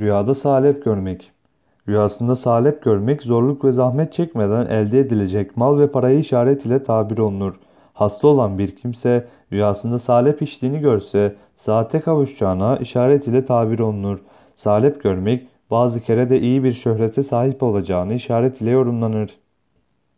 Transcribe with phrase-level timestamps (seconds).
[0.00, 1.30] Rüyada salep görmek.
[1.88, 7.18] Rüyasında salep görmek zorluk ve zahmet çekmeden elde edilecek mal ve parayı işaret ile tabir
[7.18, 7.54] olunur.
[7.94, 14.18] Hasta olan bir kimse rüyasında salep içtiğini görse saate kavuşacağına işaret ile tabir olunur.
[14.54, 19.30] Salep görmek bazı kere de iyi bir şöhrete sahip olacağını işaret ile yorumlanır.